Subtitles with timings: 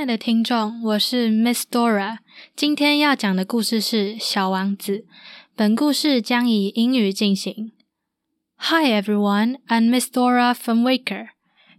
[0.00, 2.20] 爱的听众，我是 Miss Dora。
[2.56, 5.00] 今天要讲的故事是《小王子》。
[5.54, 7.72] 本故事将以英语进行。
[8.56, 11.26] Hi everyone, I'm Miss Dora from Waker.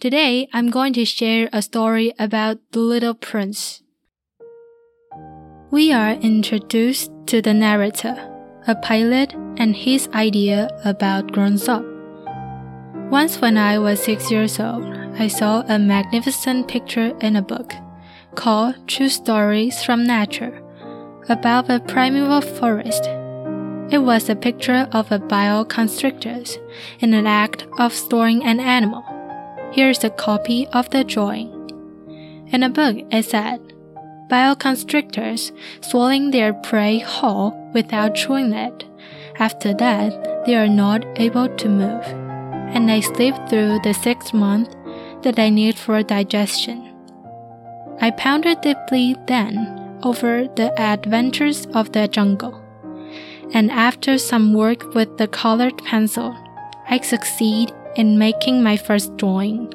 [0.00, 3.78] Today I'm going to share a story about the Little Prince.
[5.70, 8.16] We are introduced to the narrator,
[8.66, 11.84] a pilot, and his idea about grown up.
[13.08, 14.82] Once when I was six years old,
[15.16, 17.72] I saw a magnificent picture in a book
[18.39, 20.63] called True Stories from Nature
[21.27, 23.03] about a primeval forest.
[23.91, 26.41] It was a picture of a boa constrictor
[27.01, 29.03] in an act of storing an animal.
[29.73, 31.49] Here's a copy of the drawing.
[32.53, 33.59] In the book, it said,
[34.29, 35.51] Boa constrictors
[35.81, 38.85] swallowing their prey whole without chewing it.
[39.37, 42.05] After that, they are not able to move,
[42.73, 44.73] and they sleep through the six months
[45.23, 46.88] that they need for digestion.
[48.01, 52.63] I pondered deeply then over the adventures of the jungle.
[53.53, 56.35] And after some work with the colored pencil,
[56.89, 59.73] I succeed in making my first drawing.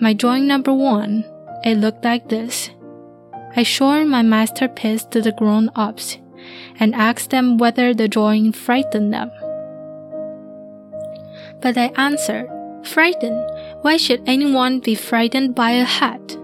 [0.00, 1.24] My drawing number one,
[1.64, 2.70] it looked like this.
[3.54, 6.16] I showed my masterpiece to the grown ups
[6.80, 9.30] and asked them whether the drawing frightened them.
[11.60, 12.48] But they answered,
[12.84, 13.46] Frightened?
[13.82, 16.36] Why should anyone be frightened by a hat?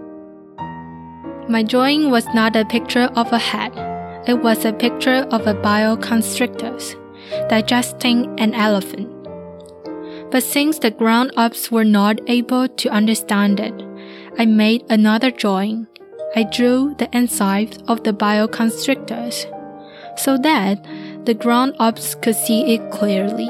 [1.49, 3.73] My drawing was not a picture of a head.
[4.27, 6.77] It was a picture of a boa constrictor
[7.49, 9.09] digesting an elephant.
[10.29, 13.73] But since the grown ups were not able to understand it,
[14.37, 15.87] I made another drawing.
[16.35, 19.47] I drew the inside of the boa constrictors
[20.17, 20.85] so that
[21.25, 23.49] the grown ups could see it clearly.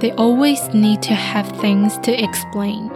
[0.00, 2.90] They always need to have things to explain.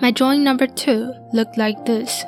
[0.00, 2.24] My drawing number two looked like this.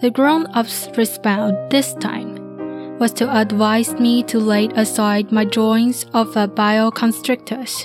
[0.00, 6.04] The grown up's response this time was to advise me to lay aside my drawings
[6.14, 7.84] of a boa constrictors,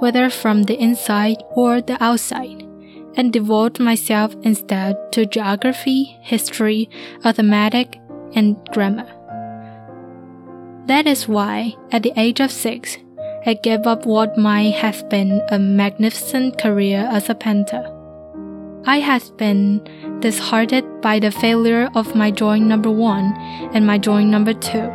[0.00, 2.66] whether from the inside or the outside,
[3.14, 6.90] and devote myself instead to geography, history,
[7.24, 8.00] arithmetic,
[8.34, 9.06] and grammar.
[10.86, 12.98] That is why, at the age of six,
[13.46, 17.94] I gave up what might have been a magnificent career as a painter.
[18.88, 19.84] I had been
[20.20, 23.34] disheartened by the failure of my drawing number one
[23.74, 24.90] and my drawing number two.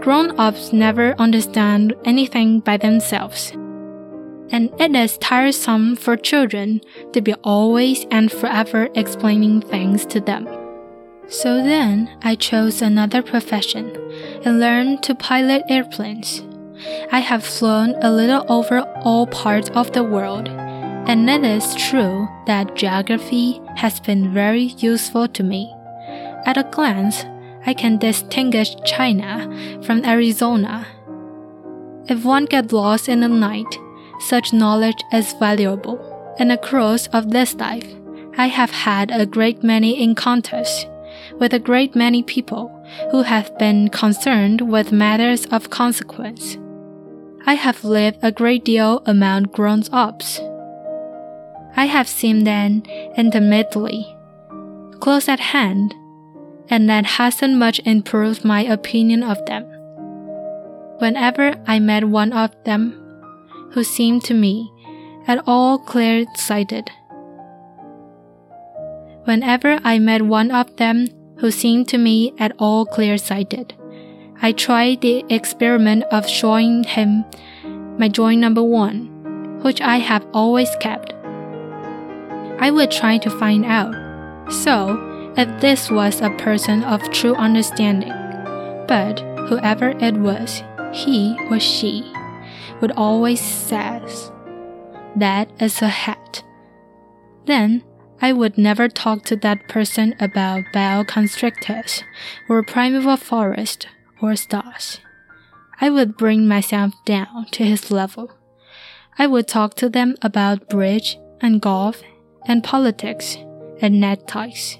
[0.00, 3.52] Grown ups never understand anything by themselves.
[4.50, 6.80] And it is tiresome for children
[7.12, 10.48] to be always and forever explaining things to them.
[11.28, 13.94] So then I chose another profession
[14.46, 16.44] and learned to pilot airplanes.
[17.12, 20.48] I have flown a little over all parts of the world
[21.08, 25.74] and it is true that geography has been very useful to me.
[26.44, 27.24] At a glance,
[27.64, 29.48] I can distinguish China
[29.82, 30.86] from Arizona.
[32.08, 33.78] If one gets lost in the night,
[34.20, 35.98] such knowledge is valuable.
[36.38, 37.88] In the course of this life,
[38.36, 40.86] I have had a great many encounters
[41.40, 42.68] with a great many people
[43.10, 46.58] who have been concerned with matters of consequence.
[47.46, 50.40] I have lived a great deal among grown ups
[51.78, 52.82] I have seen them
[53.16, 54.04] intimately,
[54.98, 55.94] close at hand,
[56.68, 59.62] and that hasn't much improved my opinion of them.
[60.98, 62.98] Whenever I met one of them,
[63.70, 64.72] who seemed to me
[65.28, 66.90] at all clear sighted,
[69.22, 73.74] whenever I met one of them who seemed to me at all clear sighted,
[74.42, 77.24] I tried the experiment of showing him
[78.00, 81.14] my drawing number one, which I have always kept.
[82.60, 83.94] I would try to find out.
[84.52, 88.12] So, if this was a person of true understanding,
[88.88, 90.62] but whoever it was,
[90.92, 92.02] he or she,
[92.80, 94.32] would always says,
[95.16, 96.42] that is a hat.
[97.46, 97.84] Then
[98.20, 102.02] I would never talk to that person about boa constrictors
[102.48, 103.86] or primeval forest
[104.20, 105.00] or stars.
[105.80, 108.32] I would bring myself down to his level.
[109.18, 112.02] I would talk to them about bridge and golf
[112.48, 113.36] and politics
[113.80, 114.78] and neckties.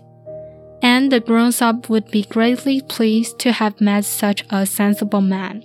[0.83, 5.63] And the grown up would be greatly pleased to have met such a sensible man.